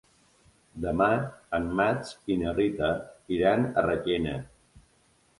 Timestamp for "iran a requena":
3.35-4.33